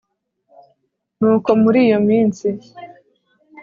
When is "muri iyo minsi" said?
1.61-2.47